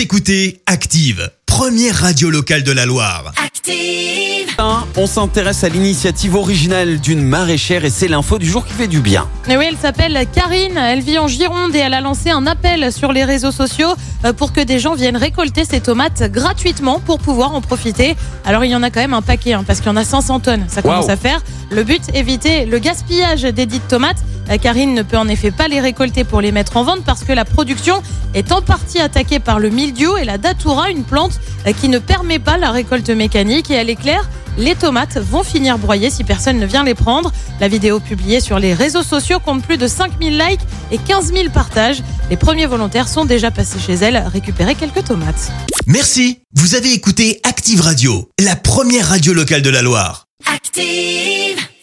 Vous 0.00 0.04
écoutez 0.04 0.62
Active, 0.64 1.30
première 1.44 1.94
radio 1.94 2.30
locale 2.30 2.62
de 2.62 2.72
la 2.72 2.86
Loire. 2.86 3.34
Active. 3.36 4.56
On 4.96 5.06
s'intéresse 5.06 5.62
à 5.62 5.68
l'initiative 5.68 6.36
originale 6.36 7.00
d'une 7.00 7.20
maraîchère 7.20 7.84
et 7.84 7.90
c'est 7.90 8.08
l'info 8.08 8.38
du 8.38 8.46
jour 8.46 8.64
qui 8.64 8.72
fait 8.72 8.88
du 8.88 9.00
bien. 9.00 9.28
Et 9.46 9.58
oui, 9.58 9.66
elle 9.68 9.76
s'appelle 9.76 10.26
Karine, 10.34 10.78
elle 10.78 11.00
vit 11.00 11.18
en 11.18 11.28
Gironde 11.28 11.74
et 11.74 11.80
elle 11.80 11.92
a 11.92 12.00
lancé 12.00 12.30
un 12.30 12.46
appel 12.46 12.90
sur 12.90 13.12
les 13.12 13.24
réseaux 13.24 13.52
sociaux 13.52 13.94
euh, 14.24 14.32
pour 14.32 14.54
que 14.54 14.62
des 14.62 14.78
gens 14.78 14.94
viennent 14.94 15.18
récolter 15.18 15.66
ces 15.66 15.80
tomates 15.80 16.22
gratuitement 16.32 16.98
pour 16.98 17.18
pouvoir 17.18 17.54
en 17.54 17.60
profiter. 17.60 18.16
Alors 18.46 18.64
il 18.64 18.70
y 18.70 18.76
en 18.76 18.82
a 18.82 18.90
quand 18.90 19.00
même 19.00 19.12
un 19.12 19.22
paquet 19.22 19.52
hein, 19.52 19.64
parce 19.66 19.80
qu'il 19.80 19.88
y 19.88 19.92
en 19.92 19.96
a 19.96 20.04
500 20.04 20.40
tonnes, 20.40 20.64
ça 20.68 20.80
commence 20.80 21.10
à 21.10 21.16
faire. 21.16 21.42
Le 21.70 21.84
but, 21.84 22.02
éviter 22.14 22.64
le 22.64 22.78
gaspillage 22.78 23.42
des 23.42 23.66
dites 23.66 23.86
tomates. 23.86 24.18
Karine 24.58 24.94
ne 24.94 25.02
peut 25.02 25.16
en 25.16 25.28
effet 25.28 25.50
pas 25.50 25.68
les 25.68 25.80
récolter 25.80 26.24
pour 26.24 26.40
les 26.40 26.52
mettre 26.52 26.76
en 26.76 26.84
vente 26.84 27.04
parce 27.04 27.24
que 27.24 27.32
la 27.32 27.44
production 27.44 28.02
est 28.34 28.52
en 28.52 28.62
partie 28.62 29.00
attaquée 29.00 29.38
par 29.38 29.60
le 29.60 29.70
mildiou 29.70 30.16
et 30.16 30.24
la 30.24 30.38
datura, 30.38 30.90
une 30.90 31.04
plante 31.04 31.40
euh, 31.66 31.72
qui 31.72 31.88
ne 31.88 31.98
permet 31.98 32.38
pas 32.38 32.56
la 32.56 32.70
récolte 32.70 33.10
mécanique 33.10 33.70
et 33.70 33.74
elle 33.74 33.90
est 33.90 33.96
claire. 33.96 34.28
Les 34.58 34.74
tomates 34.74 35.16
vont 35.16 35.42
finir 35.42 35.78
broyées 35.78 36.10
si 36.10 36.24
personne 36.24 36.58
ne 36.58 36.66
vient 36.66 36.84
les 36.84 36.94
prendre. 36.94 37.32
La 37.60 37.68
vidéo 37.68 38.00
publiée 38.00 38.40
sur 38.40 38.58
les 38.58 38.74
réseaux 38.74 39.02
sociaux 39.02 39.38
compte 39.38 39.62
plus 39.62 39.78
de 39.78 39.86
5000 39.86 40.36
likes 40.36 40.60
et 40.90 40.98
15 40.98 41.32
000 41.32 41.50
partages. 41.50 42.02
Les 42.28 42.36
premiers 42.36 42.66
volontaires 42.66 43.08
sont 43.08 43.24
déjà 43.24 43.50
passés 43.50 43.78
chez 43.78 43.94
elle 43.94 44.16
récupérer 44.18 44.74
quelques 44.74 45.04
tomates. 45.04 45.50
Merci. 45.86 46.40
Vous 46.54 46.74
avez 46.74 46.92
écouté 46.92 47.40
Active 47.44 47.80
Radio, 47.80 48.28
la 48.38 48.56
première 48.56 49.08
radio 49.08 49.32
locale 49.32 49.62
de 49.62 49.70
la 49.70 49.82
Loire. 49.82 50.26
Active. 50.52 51.69